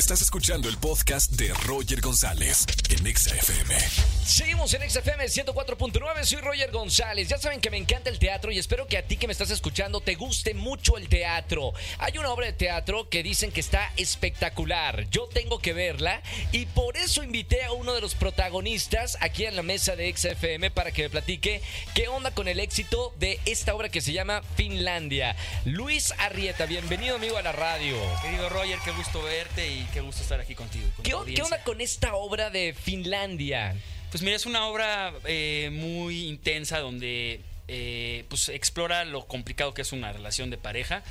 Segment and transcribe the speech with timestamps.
[0.00, 3.76] Estás escuchando el podcast de Roger González en Exa FM.
[4.24, 7.28] Seguimos en XFM 104.9, soy Roger González.
[7.28, 9.50] Ya saben que me encanta el teatro y espero que a ti que me estás
[9.50, 11.74] escuchando te guste mucho el teatro.
[11.98, 15.06] Hay una obra de teatro que dicen que está espectacular.
[15.10, 19.54] Yo tengo que verla y por eso invité a uno de los protagonistas aquí en
[19.54, 21.60] la mesa de XFM para que me platique
[21.94, 25.36] qué onda con el éxito de esta obra que se llama Finlandia.
[25.66, 27.96] Luis Arrieta, bienvenido amigo a la radio.
[28.22, 30.86] Querido Roger, qué gusto verte y qué gusto estar aquí contigo.
[30.94, 33.74] con ¿Qué, onda con esta obra de Finlandia?
[34.10, 37.40] Pues mira, es una obra eh, muy intensa donde
[37.72, 41.02] eh, pues explora lo complicado que es una relación de pareja.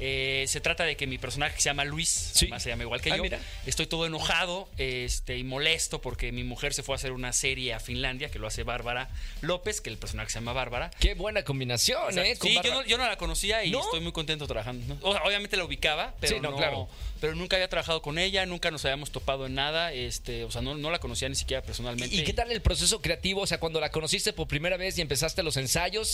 [0.00, 2.44] Eh, se trata de que mi personaje que se llama Luis, Sí.
[2.44, 3.40] además se llama igual que Ah, yo, mira.
[3.66, 7.74] estoy todo enojado este, y molesto porque mi mujer se fue a hacer una serie
[7.74, 9.08] a Finlandia que lo hace Bárbara
[9.40, 10.92] López, que el personaje se llama Bárbara.
[11.00, 12.36] Qué buena combinación, ¿eh?
[12.40, 13.80] Sí, yo no, yo no la conocía y ¿No?
[13.80, 14.94] estoy muy contento trabajando.
[14.94, 15.00] ¿no?
[15.02, 16.88] O sea, obviamente la ubicaba, pero, Sí, no, no, claro.
[17.20, 20.62] pero nunca había trabajado con ella, nunca nos habíamos topado en nada, este, o sea,
[20.62, 22.14] no, no la conocía ni siquiera personalmente.
[22.14, 23.40] ¿Y qué tal el proceso creativo?
[23.40, 26.07] O sea, cuando la conociste por primera vez y empezaste los ensayos,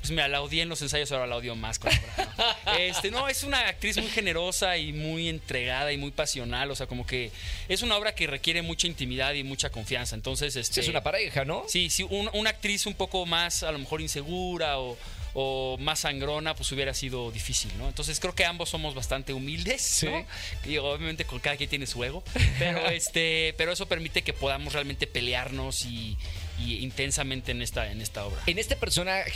[0.00, 1.78] Pues mira, la odié en los ensayos, ahora la odio más.
[1.78, 2.34] con la obra,
[2.66, 2.72] ¿no?
[2.78, 6.86] Este, no, es una actriz muy generosa y muy entregada y muy pasional, o sea,
[6.86, 7.30] como que
[7.70, 10.80] es una obra que requiere mucha intimidad y mucha confianza, entonces, este...
[10.82, 11.64] es una pareja, ¿no?
[11.68, 14.98] Sí, sí, un- una actriz un poco más, a lo mejor insegura o,
[15.32, 17.88] o más sangrona, pues hubiera sido difícil, ¿no?
[17.88, 20.04] Entonces creo que ambos somos bastante humildes.
[20.04, 20.26] ¿no?
[20.70, 22.22] Y obviamente con cada quien tiene su ego,
[22.58, 26.18] pero este, pero eso permite que podamos realmente pelearnos y,
[26.58, 28.40] y intensamente en esta, en esta obra.
[28.46, 29.32] En este personaje,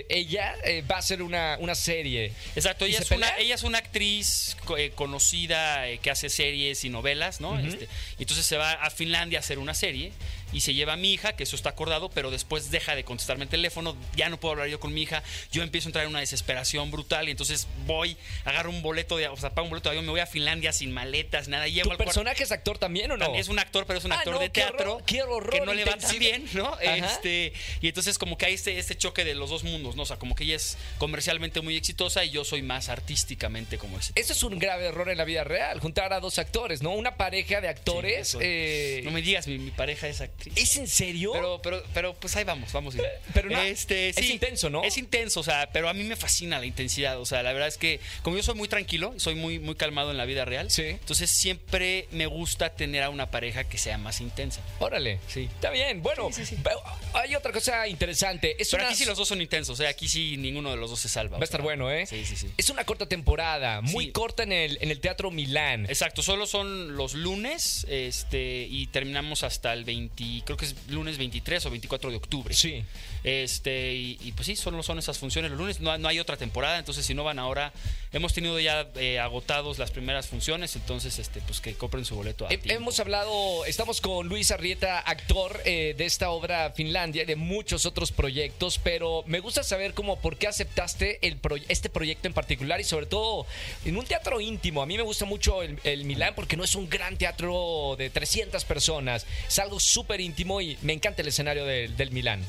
[0.00, 2.32] eh, ella eh, va a ser una, una serie.
[2.56, 6.88] Exacto, ¿Y ella es, una, ella es una actriz eh, conocida que hace series y
[6.90, 7.58] novelas, ¿no?
[7.58, 10.12] Este, y entonces se va a Finlandia a hacer una serie
[10.52, 13.44] y se lleva a mi hija, que eso está acordado, pero después deja de contestarme
[13.44, 16.10] el teléfono, ya no puedo hablar yo con mi hija, yo empiezo a entrar en
[16.10, 19.90] una desesperación brutal y entonces voy, agarro un boleto de, o sea, pago un boleto
[19.90, 23.10] de avión, me voy a Finlandia sin maletas, nada, llego ¿Tu personaje es actor también
[23.10, 23.24] o no?
[23.26, 25.22] también es un actor, pero es un Ah, actor no, de qué teatro horror, qué
[25.22, 26.37] horror, que no le va tan intensidad.
[26.38, 26.74] Bien, ¿no?
[26.74, 26.96] Ajá.
[26.96, 30.02] Este, y entonces como que hay este, este choque de los dos mundos, ¿no?
[30.02, 33.96] O sea, como que ella es comercialmente muy exitosa y yo soy más artísticamente como
[33.96, 34.20] exitoso.
[34.20, 36.90] Eso es un grave error en la vida real, juntar a dos actores, ¿no?
[36.90, 38.28] Una pareja de actores.
[38.28, 40.54] Sí, eh, No me digas, mi, mi pareja es actriz.
[40.56, 41.32] ¿Es en serio?
[41.32, 42.94] Pero, pero, pero, pues ahí vamos, vamos.
[43.34, 44.84] Pero no, este, es sí, intenso, ¿no?
[44.84, 47.20] Es intenso, o sea, pero a mí me fascina la intensidad.
[47.20, 50.10] O sea, la verdad es que, como yo soy muy tranquilo, soy muy, muy calmado
[50.10, 50.70] en la vida real.
[50.70, 50.84] Sí.
[50.84, 54.60] Entonces siempre me gusta tener a una pareja que sea más intensa.
[54.78, 55.20] Órale.
[55.28, 55.48] Sí.
[55.54, 56.02] Está bien.
[56.02, 56.27] Bueno,
[56.62, 56.80] pero
[57.14, 58.60] hay otra cosa interesante.
[58.60, 60.76] Es Pero una- aquí sí los dos son intensos, o sea, aquí sí ninguno de
[60.76, 61.36] los dos se salva.
[61.38, 62.06] Va a estar bueno, ¿eh?
[62.06, 62.48] Sí, sí, sí.
[62.56, 64.12] Es una corta temporada, muy Sí.
[64.12, 65.86] corta en el, en el Teatro Milán.
[65.86, 71.18] Exacto, solo son los lunes este, y terminamos hasta el 20, creo que es lunes
[71.18, 72.54] 23 o 24 de octubre.
[72.54, 72.84] Sí.
[73.24, 76.36] Este, y, y pues sí, solo son esas funciones los lunes, no, no hay otra
[76.36, 77.72] temporada, entonces si no van ahora,
[78.12, 82.46] hemos tenido ya eh, agotados las primeras funciones, entonces este, pues que compren su boleto
[82.46, 82.80] a He- tiempo.
[82.82, 87.86] Hemos hablado, estamos con Luis Arrieta, actor eh, de esta obra Finlandia y de muchos
[87.86, 92.34] otros proyectos, pero me gusta saber cómo por qué aceptaste el proy- este proyecto en
[92.34, 93.46] particular y sobre todo
[93.84, 94.82] en un teatro íntimo.
[94.82, 98.10] A mí me gusta mucho el, el Milán porque no es un gran teatro de
[98.10, 102.44] 300 personas, es algo súper íntimo y me encanta el escenario del, del Milán.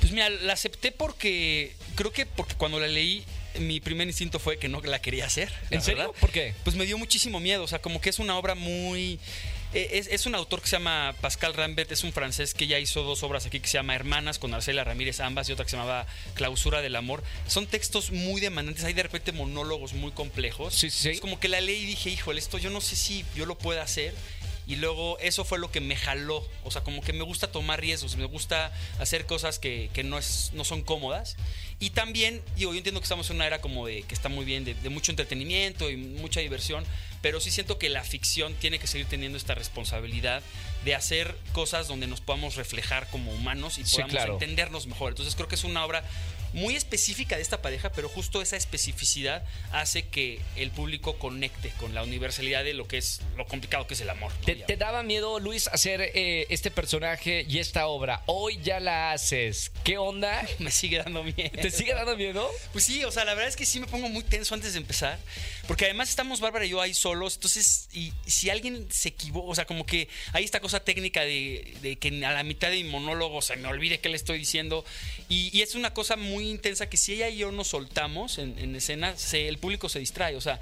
[0.00, 3.24] Pues mira, la acepté porque creo que porque cuando la leí
[3.58, 5.50] mi primer instinto fue que no la quería hacer.
[5.70, 5.98] ¿En serio?
[6.08, 6.20] verdad.
[6.20, 6.52] ¿Por qué?
[6.62, 9.18] Pues me dio muchísimo miedo, o sea, como que es una obra muy...
[9.74, 12.78] eh, Es, es un autor que se llama Pascal Rambert, es un francés que ya
[12.78, 15.70] hizo dos obras aquí que se llama Hermanas con Arcelia Ramírez ambas y otra que
[15.70, 17.22] se llamaba Clausura del Amor.
[17.46, 20.74] Son textos muy demandantes, hay de repente monólogos muy complejos.
[20.74, 20.88] Sí.
[21.08, 23.58] Es como que la leí y dije, híjole, esto yo no sé si yo lo
[23.58, 24.14] pueda hacer.
[24.66, 26.42] Y luego eso fue lo que me jaló.
[26.62, 30.16] O sea, como que me gusta tomar riesgos, me gusta hacer cosas que, que no,
[30.16, 31.36] es, no son cómodas.
[31.80, 34.44] Y también, digo, yo entiendo que estamos en una era como de que está muy
[34.44, 36.84] bien, de, de mucho entretenimiento y mucha diversión,
[37.20, 40.42] pero sí siento que la ficción tiene que seguir teniendo esta responsabilidad
[40.84, 44.32] de hacer cosas donde nos podamos reflejar como humanos y Sí, podamos claro.
[44.34, 45.10] entendernos mejor.
[45.12, 46.04] Entonces creo que es una obra
[46.54, 51.94] muy específica de esta pareja, pero justo esa especificidad hace que el público conecte con
[51.94, 54.32] la universalidad de lo que es lo complicado que es el amor.
[54.32, 54.66] ¿no?
[54.66, 58.22] ¿Te, daba miedo, Luis, hacer eh, este personaje y esta obra?
[58.26, 59.72] Hoy ya la haces.
[59.82, 60.46] ¿Qué onda?
[60.60, 61.50] Me sigue dando miedo.
[61.60, 62.48] ¿Te sigue dando miedo?
[62.72, 64.78] Pues sí, o sea, la verdad es que sí me pongo muy tenso antes de
[64.78, 65.18] empezar,
[65.66, 69.54] porque además estamos Bárbara y yo ahí solos, entonces, y si alguien se equivoca, o
[69.54, 72.90] sea, como que hay esta cosa técnica de, de que a la mitad de mi
[72.90, 74.84] monólogo se me olvide qué le estoy diciendo,
[75.28, 78.58] y, y es una cosa muy intensa que si ella y yo nos soltamos en,
[78.58, 80.60] en escena, se- el público se distrae, o sea,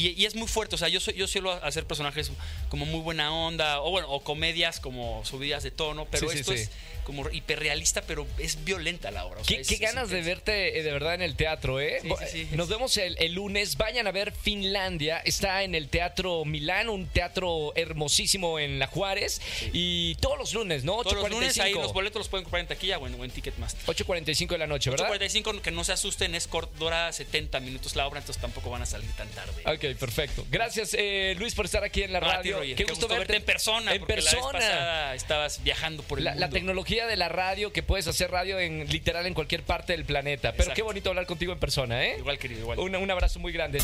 [0.00, 2.30] y Y, es muy fuerte, o sea, yo, soy, yo suelo hacer personajes
[2.68, 6.40] como muy buena onda, o bueno, o comedias como subidas de tono, pero Sí, sí,
[6.40, 6.58] esto sí.
[6.62, 6.70] es
[7.04, 9.40] como hiperrealista, pero es violenta la obra.
[9.40, 10.28] o sea, Qué, es- qué es ganas de intensa.
[10.36, 12.00] verte eh, de verdad en el teatro, ¿eh?
[12.02, 12.56] Sí, sí, sí.
[12.56, 13.76] Nos vemos el, el lunes.
[13.76, 15.18] Vayan a ver Finlandia.
[15.18, 19.40] Está en el Teatro Milán, un teatro hermosísimo en La Juárez.
[19.72, 21.02] Y todos los lunes, ¿no?
[21.04, 21.82] Todos los lunes ahí 8.45.
[21.82, 23.82] los boletos los pueden comprar en taquilla o en, o en Ticketmaster.
[23.86, 25.08] 8.45 de la noche, ¿verdad?
[25.08, 28.86] 8.45, que no se asusten, es dura 70 minutos la obra, entonces tampoco van a
[28.86, 29.62] salir tan tarde.
[29.64, 30.44] Ok, perfecto.
[30.50, 32.58] Gracias, eh, Luis, por estar aquí en la No, a ti, radio.
[32.58, 34.52] Roger, Qué qué gusto, verte en persona, En la vez persona.
[34.52, 38.58] pasada estabas viajando por el La, la tecnología de la radio, que puedes hacer radio
[38.58, 40.50] en literal en cualquier parte del planeta.
[40.52, 40.74] Pero Exacto.
[40.76, 42.16] qué bonito hablar contigo en persona, ¿eh?
[42.18, 42.78] Igual, querido, igual.
[42.80, 43.80] Un, un abrazo muy grande.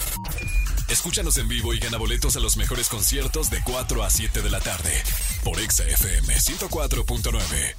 [0.88, 4.50] Escúchanos en vivo y gana boletos a los mejores conciertos de 4 a 7 de
[4.50, 4.90] la tarde
[5.44, 7.75] por Exa FM 104.9.